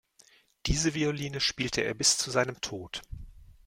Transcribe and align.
Diese 0.65 0.95
Violine 0.95 1.39
spielte 1.39 1.81
er 1.81 1.93
bis 1.93 2.17
zu 2.17 2.31
seinem 2.31 2.59
Tod. 2.59 3.03